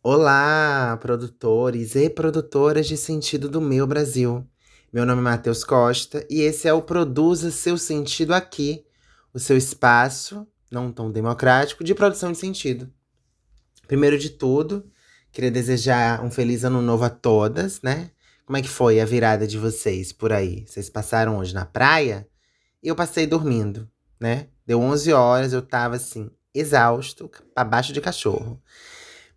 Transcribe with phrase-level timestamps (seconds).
[0.00, 4.46] Olá, produtores e produtoras de sentido do meu Brasil.
[4.92, 8.86] Meu nome é Matheus Costa e esse é o Produza Seu Sentido Aqui,
[9.34, 12.88] o seu espaço, não tão democrático, de produção de sentido.
[13.88, 14.88] Primeiro de tudo,
[15.32, 18.12] queria desejar um feliz ano novo a todas, né?
[18.46, 20.64] Como é que foi a virada de vocês por aí?
[20.64, 22.28] Vocês passaram hoje na praia?
[22.80, 23.90] Eu passei dormindo,
[24.20, 24.46] né?
[24.64, 28.62] Deu 11 horas, eu tava assim, exausto, pra baixo de cachorro.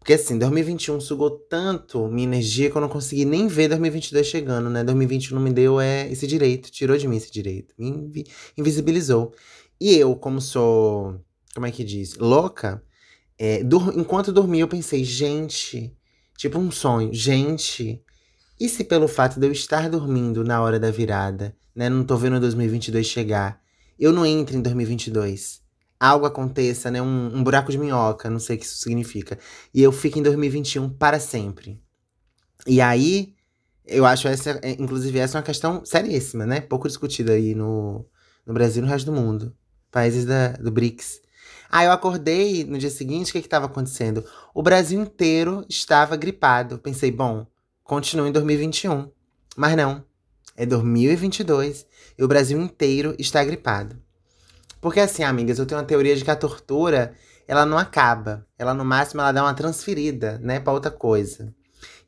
[0.02, 4.68] Porque assim, 2021 sugou tanto minha energia que eu não consegui nem ver 2022 chegando,
[4.68, 4.84] né?
[4.84, 8.26] 2021 não me deu é, esse direito, tirou de mim esse direito, me invi
[8.58, 9.32] invisibilizou.
[9.80, 11.22] E eu, como sou,
[11.54, 12.84] como é que diz, louca,
[13.38, 15.96] é, dur enquanto dormi eu pensei, gente,
[16.36, 18.04] tipo um sonho, gente,
[18.60, 21.90] e se pelo fato de eu estar dormindo na hora da virada, né?
[21.90, 23.62] Não tô vendo 2022 chegar,
[24.00, 25.62] eu não entro em 2022
[26.02, 27.00] algo aconteça, né?
[27.00, 29.38] Um, um, buraco de minhoca, não sei o que isso significa.
[29.72, 31.80] E eu fico em 2021 para sempre.
[32.66, 33.36] E aí,
[33.86, 36.60] eu acho essa, é, inclusive, essa é uma questão seríssima, né?
[36.60, 38.04] Pouco discutida aí no,
[38.46, 39.56] no Brasil e no resto do mundo.
[39.92, 41.22] Países da, do BRICS.
[41.70, 44.26] Ah, eu acordei no dia seguinte, o que estava acontecendo?
[44.56, 46.80] O Brasil inteiro estava gripado.
[46.80, 47.46] Pensei, bom,
[47.84, 49.08] continua em 2021.
[49.56, 50.04] Mas não,
[50.58, 51.86] é 2022
[52.18, 54.02] e o Brasil inteiro está gripado.
[54.82, 57.14] Porque assim, amigas, eu tenho uma teoria de que a tortura,
[57.48, 58.46] ela não acaba.
[58.58, 61.54] Ela, no máximo, ela dá uma transferida, né, pra outra coisa.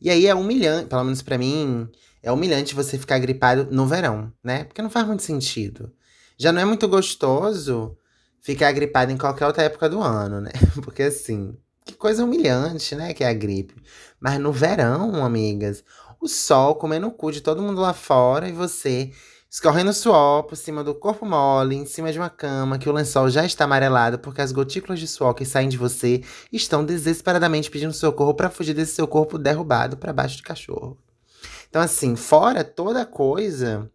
[0.01, 1.87] E aí é humilhante, pelo menos para mim,
[2.21, 4.63] é humilhante você ficar gripado no verão, né?
[4.63, 5.93] Porque não faz muito sentido.
[6.37, 7.97] Já não é muito gostoso
[8.41, 10.51] ficar gripado em qualquer outra época do ano, né?
[10.83, 13.13] Porque assim, que coisa humilhante, né?
[13.13, 13.75] Que é a gripe.
[14.19, 15.83] Mas no verão, amigas,
[16.19, 19.11] o sol comendo o cu de todo mundo lá fora e você
[19.53, 23.29] escorrendo suor por cima do corpo mole, em cima de uma cama, que o lençol
[23.29, 27.93] já está amarelado porque as gotículas de suor que saem de você estão desesperadamente pedindo
[27.93, 30.97] socorro para fugir desse seu corpo derrubado para baixo de cachorro.
[31.69, 33.87] Então, assim, fora toda coisa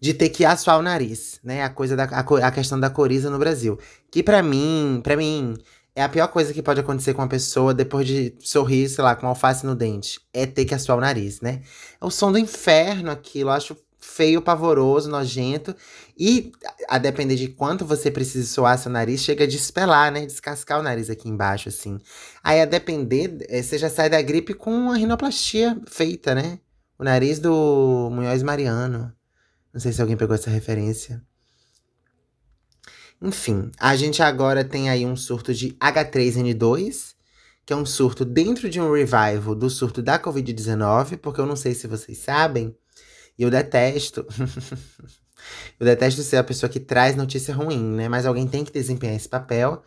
[0.00, 1.62] de ter que assoar o nariz, né?
[1.62, 3.78] A coisa da a, a questão da coriza no Brasil,
[4.10, 5.56] que para mim, para mim
[5.94, 9.14] é a pior coisa que pode acontecer com uma pessoa depois de sorrir, sei lá,
[9.14, 10.20] com alface no dente.
[10.32, 11.62] É ter que assoar o nariz, né?
[12.00, 13.50] É o som do inferno aquilo.
[13.50, 15.74] Eu acho feio, pavoroso, nojento.
[16.16, 16.52] E
[16.88, 20.26] a depender de quanto você precisa suar seu nariz, chega a despelar, né?
[20.26, 21.98] Descascar o nariz aqui embaixo, assim.
[22.42, 26.60] Aí a depender, eh, você já sai da gripe com a rinoplastia feita, né?
[26.98, 29.12] O nariz do Munhoz Mariano.
[29.72, 31.22] Não sei se alguém pegou essa referência.
[33.20, 37.14] Enfim, a gente agora tem aí um surto de H3N2,
[37.66, 41.56] que é um surto dentro de um revival do surto da Covid-19, porque eu não
[41.56, 42.76] sei se vocês sabem,
[43.38, 44.26] e eu detesto.
[45.78, 48.08] eu detesto ser a pessoa que traz notícia ruim, né?
[48.08, 49.82] Mas alguém tem que desempenhar esse papel,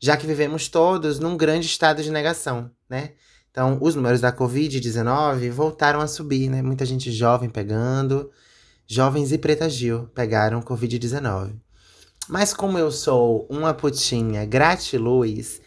[0.00, 3.12] já que vivemos todos num grande estado de negação, né?
[3.50, 6.62] Então, os números da Covid-19 voltaram a subir, né?
[6.62, 8.30] Muita gente jovem pegando,
[8.86, 11.52] jovens e Preta Gil pegaram Covid-19.
[12.28, 15.60] Mas como eu sou uma putinha gratiluz,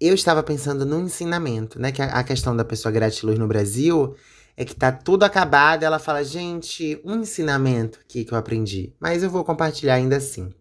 [0.00, 1.92] eu estava pensando no ensinamento, né?
[1.92, 4.14] Que a, a questão da pessoa gratiluz no Brasil
[4.56, 5.82] é que tá tudo acabado.
[5.82, 10.52] Ela fala, gente, um ensinamento aqui que eu aprendi, mas eu vou compartilhar ainda assim.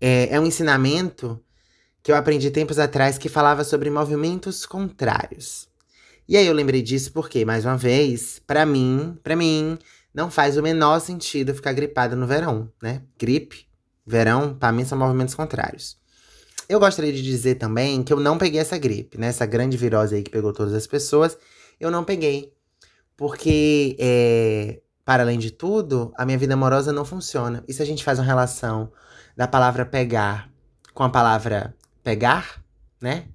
[0.00, 1.40] É, é um ensinamento
[2.02, 5.68] que eu aprendi tempos atrás que falava sobre movimentos contrários.
[6.28, 9.78] E aí eu lembrei disso porque, mais uma vez, para mim, para mim,
[10.12, 13.02] não faz o menor sentido ficar gripado no verão, né?
[13.18, 13.66] Gripe,
[14.04, 15.96] verão, para mim são movimentos contrários.
[16.68, 19.28] Eu gostaria de dizer também que eu não peguei essa gripe, né?
[19.28, 21.38] Essa grande virose aí que pegou todas as pessoas,
[21.78, 22.52] eu não peguei.
[23.16, 27.64] Porque, é, para além de tudo, a minha vida amorosa não funciona.
[27.66, 28.92] E se a gente faz uma relação
[29.36, 30.50] da palavra pegar
[30.92, 32.62] com a palavra pegar,
[33.00, 33.26] né?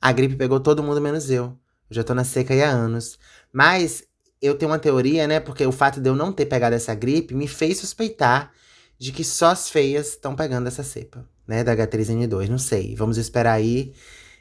[0.00, 1.56] A gripe pegou todo mundo menos eu.
[1.88, 3.18] Eu já tô na seca há anos.
[3.52, 4.04] Mas
[4.42, 5.40] eu tenho uma teoria, né?
[5.40, 8.52] Porque o fato de eu não ter pegado essa gripe me fez suspeitar
[8.98, 11.64] de que só as feias estão pegando essa cepa, né?
[11.64, 12.48] Da H3N2.
[12.48, 12.94] Não sei.
[12.96, 13.94] Vamos esperar aí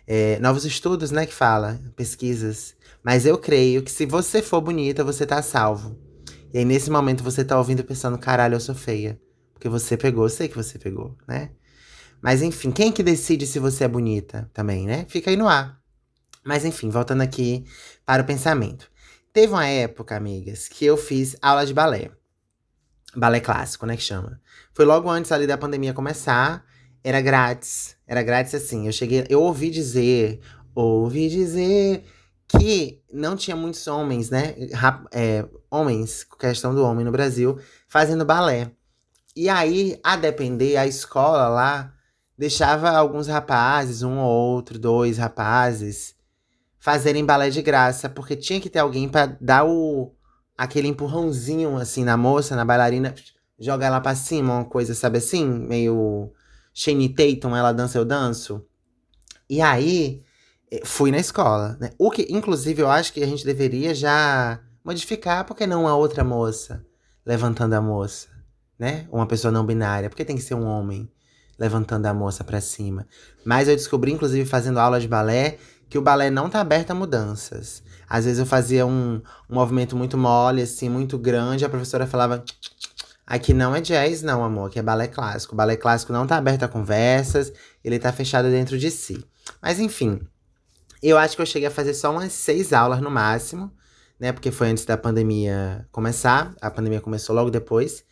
[0.08, 1.26] é, novos estudos, né?
[1.26, 6.00] Que fala, pesquisas mas eu creio que se você for bonita, você tá salvo.
[6.54, 9.20] E aí, nesse momento, você tá ouvindo pensando, caralho, eu sou feia.
[9.54, 11.52] Porque você pegou, eu sei que você pegou, né?
[12.22, 15.06] Mas enfim, quem que decide se você é bonita também, né?
[15.10, 15.78] Fica aí no ar.
[16.46, 17.66] Mas enfim, voltando aqui
[18.06, 18.90] para o pensamento.
[19.34, 22.12] Teve uma época, amigas, que eu fiz aula de balé.
[23.16, 24.40] Balé clássico, né, que chama.
[24.74, 26.66] Foi logo antes ali da pandemia começar.
[27.04, 27.98] Era grátis.
[28.08, 28.86] Era grátis assim.
[28.86, 30.40] Eu cheguei, eu ouvi dizer,
[30.74, 32.06] ouvi dizer
[32.58, 34.56] que não tinha muitos homens, né?
[35.12, 38.72] É, homens, questão do homem no Brasil, fazendo balé.
[39.36, 41.94] E aí, a depender, a escola lá
[42.38, 46.16] deixava alguns rapazes, um ou outro, dois rapazes,
[46.80, 50.14] fazerem balé de graça, porque tinha que ter alguém para dar o
[50.56, 53.16] aquele empurrãozinho assim na moça, na bailarina,
[53.60, 56.32] jogar ela para cima, uma coisa, sabe assim, meio
[56.74, 58.64] Shane Tatum, ela dança eu danço.
[59.50, 60.24] E aí
[60.74, 61.92] eh, fui na escola, né?
[62.00, 66.24] O que inclusive eu acho que a gente deveria já modificar, porque não a outra
[66.24, 66.84] moça
[67.24, 68.28] levantando a moça,
[68.78, 69.08] né?
[69.12, 71.10] Uma pessoa não binária, porque tem que ser um homem
[71.60, 73.08] levantando a moça para cima.
[73.46, 75.58] Mas eu descobri inclusive fazendo aula de balé
[75.90, 77.84] que o balé não tá aberto a mudanças.
[78.10, 82.44] Às vezes eu fazia um, um movimento muito mole, assim, muito grande, a professora falava.
[83.28, 85.54] Aqui não é jazz, não, amor, aqui é balé clássico.
[85.54, 87.54] O balé clássico não tá aberto a conversas,
[87.84, 89.24] ele tá fechado dentro de si.
[89.62, 90.20] Mas enfim,
[91.10, 93.72] eu acho que eu cheguei a fazer só umas seis aulas no máximo,
[94.20, 94.32] né?
[94.32, 96.54] Porque foi antes da pandemia começar.
[96.62, 98.06] A pandemia começou logo depois.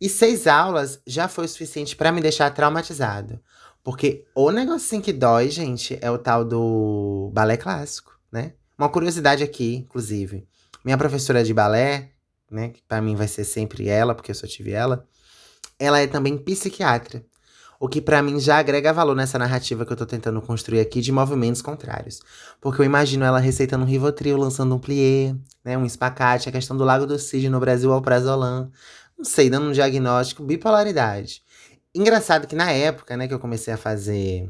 [0.00, 3.40] E seis aulas já foi o suficiente para me deixar traumatizado.
[3.84, 8.54] Porque o negocinho que dói, gente, é o tal do balé clássico, né?
[8.78, 10.46] Uma curiosidade aqui, inclusive.
[10.84, 12.10] Minha professora de balé,
[12.50, 15.06] né, que para mim vai ser sempre ela, porque eu só tive ela,
[15.78, 17.24] ela é também psiquiatra.
[17.82, 21.00] O que para mim já agrega valor nessa narrativa que eu tô tentando construir aqui
[21.00, 22.20] de movimentos contrários.
[22.60, 25.34] Porque eu imagino ela receitando um Rivotril, lançando um plié,
[25.64, 28.70] né, um espacate, a questão do Lago do Cisne no Brasil ao Prazolam.
[29.18, 31.42] Não sei, dando um diagnóstico, bipolaridade.
[31.92, 34.48] Engraçado que na época, né, que eu comecei a fazer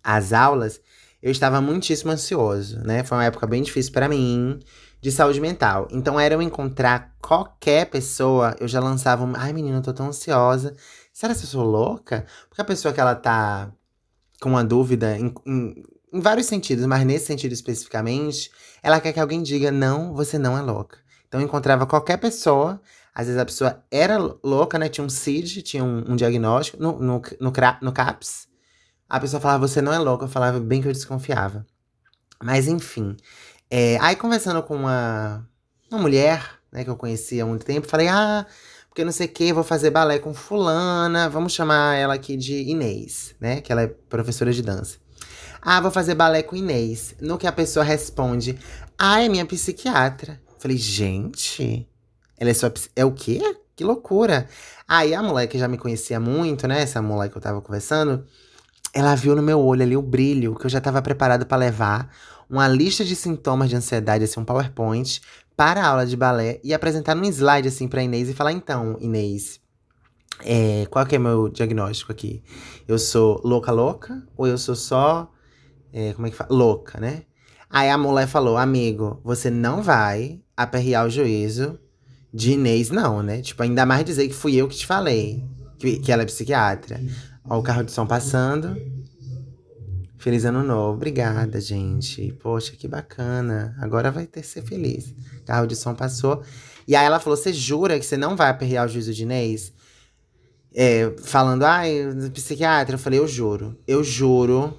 [0.00, 0.80] as aulas,
[1.20, 3.02] eu estava muitíssimo ansioso, né?
[3.02, 4.60] Foi uma época bem difícil para mim
[5.00, 5.88] de saúde mental.
[5.90, 10.06] Então era eu encontrar qualquer pessoa, eu já lançava um, ai menina, eu tô tão
[10.06, 10.76] ansiosa.
[11.16, 12.26] Será que eu sou louca?
[12.46, 13.72] Porque a pessoa que ela tá
[14.38, 15.82] com uma dúvida em, em,
[16.12, 18.50] em vários sentidos, mas nesse sentido especificamente,
[18.82, 20.98] ela quer que alguém diga não, você não é louca.
[21.26, 22.78] Então eu encontrava qualquer pessoa,
[23.14, 24.90] às vezes a pessoa era louca, né?
[24.90, 28.46] Tinha um CID, tinha um, um diagnóstico no, no, no, no CAPS.
[29.08, 30.26] A pessoa falava, você não é louca.
[30.26, 31.64] Eu falava bem que eu desconfiava.
[32.44, 33.16] Mas enfim.
[33.70, 35.48] É, aí conversando com uma,
[35.90, 38.44] uma mulher, né, que eu conhecia há muito tempo, falei, ah,
[38.96, 42.62] porque não sei o que, vou fazer balé com fulana, vamos chamar ela aqui de
[42.62, 43.60] Inês, né?
[43.60, 44.96] Que ela é professora de dança.
[45.60, 47.14] Ah, vou fazer balé com Inês.
[47.20, 48.58] No que a pessoa responde,
[48.98, 50.40] ah, é minha psiquiatra.
[50.58, 51.86] Falei, gente,
[52.38, 52.72] ela é sua.
[52.96, 53.38] É o quê?
[53.76, 54.48] Que loucura.
[54.88, 56.80] Aí a mulher que já me conhecia muito, né?
[56.80, 58.24] Essa mulher que eu tava conversando,
[58.94, 62.10] ela viu no meu olho ali o brilho que eu já tava preparado para levar
[62.48, 65.20] uma lista de sintomas de ansiedade, assim, um PowerPoint,
[65.56, 68.96] para a aula de balé e apresentar num slide, assim, pra Inês e falar: então,
[69.00, 69.60] Inês,
[70.44, 72.42] é, qual que é meu diagnóstico aqui?
[72.86, 74.22] Eu sou louca, louca?
[74.36, 75.32] Ou eu sou só.
[75.92, 76.52] É, como é que fala?
[76.52, 77.22] Louca, né?
[77.70, 81.78] Aí a mulher falou: amigo, você não vai aperrear o juízo
[82.32, 83.40] de Inês, não, né?
[83.40, 85.42] Tipo, ainda mais dizer que fui eu que te falei,
[85.78, 87.00] que, que ela é psiquiatra.
[87.48, 88.76] Ó, o carro de som passando.
[90.26, 90.96] Feliz ano novo.
[90.96, 92.32] Obrigada, gente.
[92.42, 93.76] Poxa, que bacana.
[93.80, 95.14] Agora vai ter que ser feliz.
[95.44, 96.42] Carro de som passou.
[96.84, 99.72] E aí ela falou: Você jura que você não vai aperrear o juízo de Inês?
[100.74, 101.92] É, falando, ai,
[102.34, 102.96] psiquiatra.
[102.96, 103.78] Eu falei: Eu juro.
[103.86, 104.76] Eu juro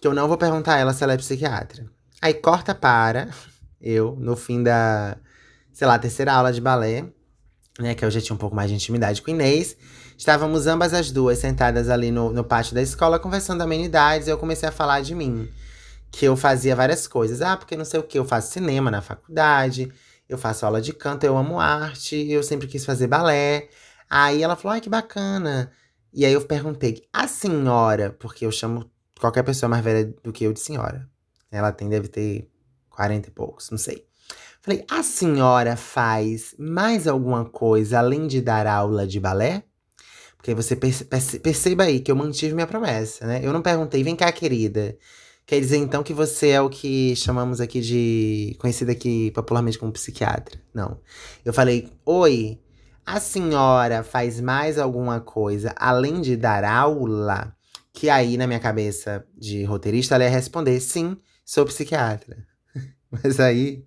[0.00, 1.84] que eu não vou perguntar a ela se ela é psiquiatra.
[2.22, 3.30] Aí corta para
[3.80, 5.16] eu, no fim da
[5.72, 7.06] sei lá, terceira aula de balé,
[7.80, 7.96] né?
[7.96, 9.76] Que eu já tinha um pouco mais de intimidade com Inês.
[10.16, 14.38] Estávamos ambas as duas sentadas ali no, no pátio da escola conversando amenidades e eu
[14.38, 15.46] comecei a falar de mim.
[16.10, 17.42] Que eu fazia várias coisas.
[17.42, 19.92] Ah, porque não sei o que, eu faço cinema na faculdade,
[20.26, 23.68] eu faço aula de canto, eu amo arte, eu sempre quis fazer balé.
[24.08, 25.70] Aí ela falou, ai, que bacana.
[26.14, 30.44] E aí eu perguntei, a senhora, porque eu chamo qualquer pessoa mais velha do que
[30.44, 31.06] eu de senhora.
[31.50, 32.50] Ela tem, deve ter
[32.88, 34.06] 40 e poucos, não sei.
[34.62, 39.65] Falei, a senhora faz mais alguma coisa além de dar aula de balé?
[40.46, 43.40] Porque você perce perceba aí que eu mantive minha promessa, né?
[43.42, 44.96] Eu não perguntei, vem cá, querida.
[45.44, 48.56] Quer dizer então que você é o que chamamos aqui de.
[48.60, 50.60] conhecido aqui popularmente como psiquiatra.
[50.72, 51.00] Não.
[51.44, 52.60] Eu falei, oi,
[53.04, 57.52] a senhora faz mais alguma coisa além de dar aula?
[57.92, 62.36] Que aí, na minha cabeça de roteirista, ela ia responder: sim, sou psiquiatra.
[63.10, 63.84] Mas aí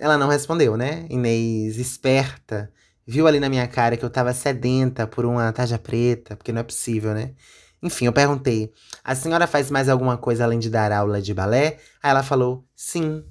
[0.00, 1.04] ela não respondeu, né?
[1.10, 2.72] Inês, esperta,
[3.06, 6.60] viu ali na minha cara que eu tava sedenta por uma tarja preta, porque não
[6.60, 7.34] é possível, né?
[7.82, 11.78] Enfim, eu perguntei: a senhora faz mais alguma coisa além de dar aula de balé?
[12.02, 13.24] Aí ela falou: sim.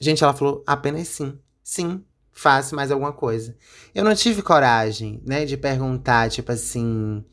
[0.00, 1.38] Gente, ela falou apenas sim.
[1.62, 3.56] Sim, faço mais alguma coisa.
[3.94, 7.24] Eu não tive coragem, né, de perguntar, tipo assim.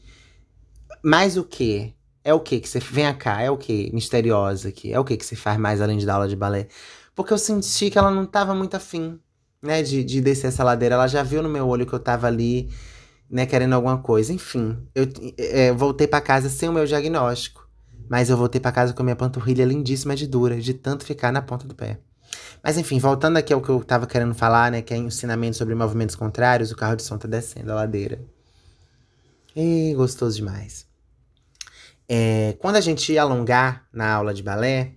[1.04, 1.94] Mais o quê?
[2.24, 2.80] É o que que você.
[2.80, 3.92] Vem cá, é o que?
[3.94, 4.94] Misteriosa aqui.
[4.94, 6.68] É o que que você faz mais além de dar aula de balé?
[7.16, 9.20] Porque eu senti que ela não tava muito afim,
[9.62, 10.96] né, de, de descer essa ladeira.
[10.96, 12.70] Ela já viu no meu olho que eu tava ali,
[13.30, 14.34] né, querendo alguma coisa.
[14.34, 17.68] Enfim, eu é, voltei para casa sem o meu diagnóstico.
[18.10, 21.32] Mas eu voltei para casa com a minha panturrilha lindíssima de dura, de tanto ficar
[21.32, 22.00] na ponta do pé.
[22.64, 24.82] Mas enfim, voltando aqui ao que eu tava querendo falar, né?
[24.82, 28.22] Que é ensinamento sobre movimentos contrários, o carro de som tá descendo a ladeira.
[29.56, 30.86] E gostoso demais.
[32.08, 34.94] É, quando a gente alongar na aula de balé,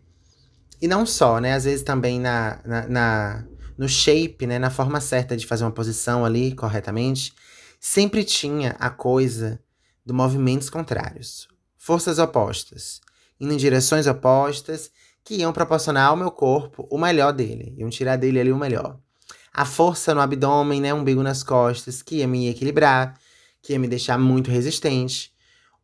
[0.83, 1.55] e não só, né?
[1.55, 3.45] Às vezes também na, na,
[3.77, 4.59] no shape, né?
[4.59, 7.35] Na forma certa de fazer uma posição ali corretamente,
[7.81, 9.61] sempre tinha a coisa
[10.05, 11.49] do movimentos contrários.
[11.77, 13.01] Forças opostas,
[13.39, 14.91] indo em direções opostas
[15.25, 18.99] que iam proporcionar ao meu corpo o melhor dele, iam tirar dele ali o melhor.
[19.53, 23.19] A força no abdômen, né, umbigo nas costas, que ia me equilibrar,
[23.63, 25.33] que ia me deixar muito resistente.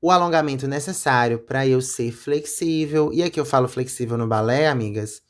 [0.02, 3.12] O alongamento necessário para eu ser flexível.
[3.12, 5.22] E aqui eu falo flexível no balé, amigas,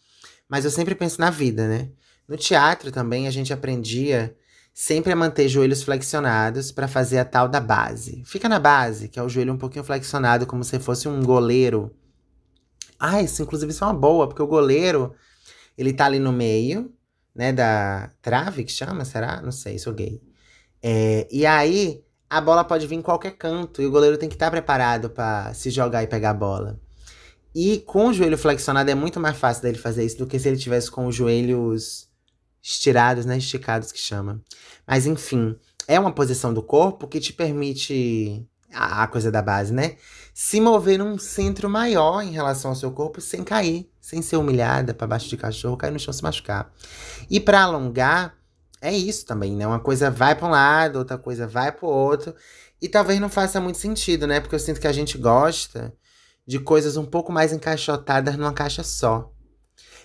[0.48, 1.90] mas eu sempre penso na vida, né?
[2.30, 4.34] No teatro também a gente aprendia
[4.72, 8.22] sempre a manter joelhos flexionados para fazer a tal da base.
[8.24, 11.94] Fica na base, que é o joelho um pouquinho flexionado, como se fosse um goleiro
[13.00, 15.14] ah, isso inclusive isso é uma boa, porque o goleiro,
[15.76, 16.92] ele tá ali no meio,
[17.34, 19.40] né, da trave que chama, será?
[19.40, 20.20] Não sei, sou gay.
[20.82, 24.34] É, e aí, a bola pode vir em qualquer canto, e o goleiro tem que
[24.34, 26.78] estar tá preparado para se jogar e pegar a bola.
[27.54, 30.48] E com o joelho flexionado é muito mais fácil dele fazer isso do que se
[30.48, 32.09] ele tivesse com os joelhos
[32.62, 34.40] estirados, né, esticados que chama.
[34.86, 39.72] Mas enfim, é uma posição do corpo que te permite a, a coisa da base,
[39.72, 39.96] né?
[40.32, 44.94] Se mover num centro maior em relação ao seu corpo sem cair, sem ser humilhada
[44.94, 46.72] para baixo de cachorro, cair no chão se machucar.
[47.28, 48.34] E para alongar,
[48.80, 49.66] é isso também, né?
[49.66, 52.34] Uma coisa vai para um lado, outra coisa vai para o outro.
[52.80, 54.40] E talvez não faça muito sentido, né?
[54.40, 55.92] Porque eu sinto que a gente gosta
[56.46, 59.30] de coisas um pouco mais encaixotadas numa caixa só.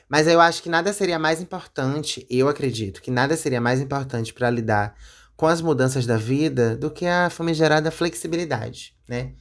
[0.07, 4.33] Mas eu acho que nada seria mais importante, eu acredito, que nada seria mais importante
[4.33, 4.95] para lidar
[5.35, 9.33] com as mudanças da vida do que a famigerada flexibilidade, né?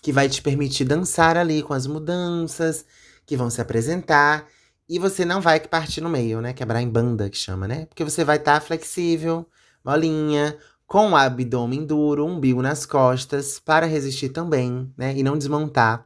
[0.00, 2.84] Que vai te permitir dançar ali com as mudanças
[3.24, 4.48] que vão se apresentar
[4.88, 6.52] e você não vai partir no meio, né?
[6.52, 7.86] Quebrar em banda, que chama, né?
[7.86, 9.46] Porque você vai estar tá flexível,
[9.84, 10.56] molinha,
[10.86, 15.14] com o abdômen duro, umbigo nas costas, para resistir também, né?
[15.16, 16.04] E não desmontar.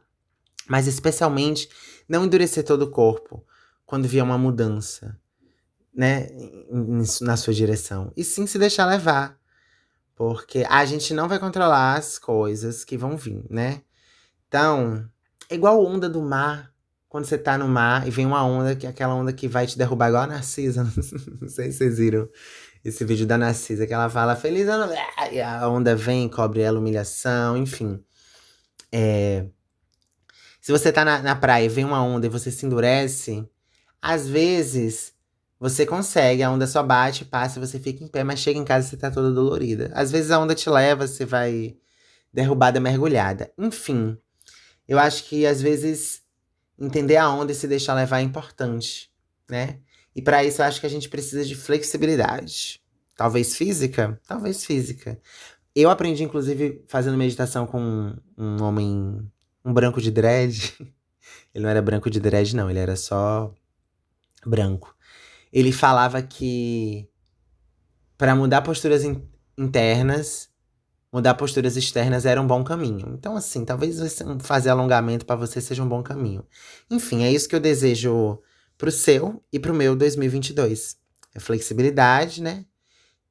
[0.69, 1.69] Mas especialmente
[2.07, 3.43] não endurecer todo o corpo
[3.87, 5.17] quando vier uma mudança
[5.95, 6.27] né,
[7.21, 8.11] na sua direção.
[8.15, 9.35] E sim se deixar levar.
[10.13, 13.81] Porque a gente não vai controlar as coisas que vão vir, né?
[14.47, 15.07] Então,
[15.49, 16.71] é igual onda do mar.
[17.07, 19.65] Quando você tá no mar e vem uma onda, que é aquela onda que vai
[19.65, 20.83] te derrubar, igual a Narcisa.
[21.41, 22.29] Não sei se vocês viram
[22.83, 24.91] esse vídeo da Narcisa, que ela fala feliz ano.
[25.31, 28.03] E a onda vem, cobre ela, humilhação, enfim.
[28.91, 29.45] É...
[30.59, 33.47] Se você tá na, na praia e vem uma onda e você se endurece,
[34.07, 35.13] às vezes
[35.59, 38.87] você consegue, a onda só bate, passa, você fica em pé, mas chega em casa
[38.87, 39.91] e você tá toda dolorida.
[39.93, 41.75] Às vezes a onda te leva, você vai
[42.31, 43.51] derrubada, mergulhada.
[43.57, 44.17] Enfim,
[44.87, 46.21] eu acho que às vezes
[46.79, 49.11] entender a onda e se deixar levar é importante,
[49.49, 49.79] né?
[50.15, 52.81] E para isso eu acho que a gente precisa de flexibilidade.
[53.13, 54.17] Talvez física?
[54.25, 55.19] Talvez física.
[55.75, 59.29] Eu aprendi, inclusive, fazendo meditação com um, um homem,
[59.65, 60.77] um branco de dread.
[61.53, 63.53] Ele não era branco de dread, não, ele era só
[64.47, 64.97] branco
[65.51, 67.07] ele falava que
[68.17, 69.21] para mudar posturas in
[69.57, 70.49] internas,
[71.11, 73.15] mudar posturas externas era um bom caminho.
[73.17, 73.97] Então, assim, talvez
[74.41, 76.45] fazer alongamento para você seja um bom caminho.
[76.91, 78.39] Enfim, é isso que eu desejo
[78.77, 80.97] pro seu e pro meu 2022.
[81.33, 82.65] É flexibilidade, né?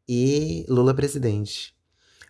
[0.08, 1.76] E Lula presidente.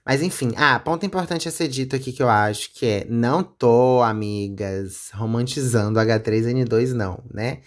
[0.05, 3.43] Mas enfim, ah, ponto importante a ser dito aqui que eu acho que é: não
[3.43, 7.63] tô, amigas, romantizando H3N2, não, né?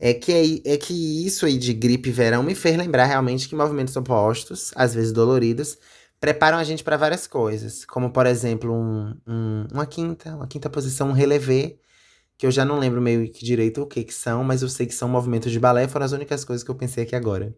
[0.00, 3.94] É que, é, que isso aí de gripe verão me fez lembrar realmente que movimentos
[3.94, 5.76] opostos, às vezes doloridos,
[6.18, 7.84] preparam a gente para várias coisas.
[7.84, 11.76] Como, por exemplo, um, um, uma quinta, uma quinta posição, um relevé,
[12.38, 14.86] que eu já não lembro meio que direito o que que são, mas eu sei
[14.86, 17.54] que são movimentos de balé, foram as únicas coisas que eu pensei aqui agora.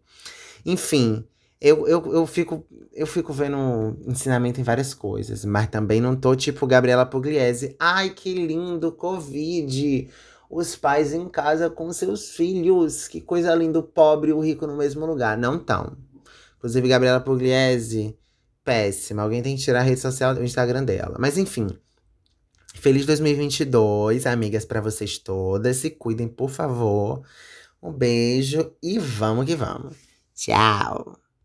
[0.65, 1.25] Enfim,
[1.61, 6.35] eu, eu, eu, fico, eu fico vendo ensinamento em várias coisas, mas também não tô
[6.35, 7.73] tipo Gabriela Pugliese.
[7.79, 10.09] Ai, que lindo, Covid!
[10.55, 13.07] Os pais em casa com seus filhos.
[13.07, 15.37] Que coisa linda, o pobre e o rico no mesmo lugar.
[15.37, 15.97] Não tão.
[16.57, 18.17] Inclusive, Gabriela Pugliese,
[18.63, 19.23] péssima.
[19.23, 21.15] Alguém tem que tirar a rede social, o Instagram dela.
[21.19, 21.67] Mas enfim.
[22.75, 25.77] Feliz 2022, amigas, para vocês todas.
[25.77, 27.23] Se cuidem, por favor.
[27.81, 29.95] Um beijo e vamos que vamos.
[30.35, 31.22] Tchau!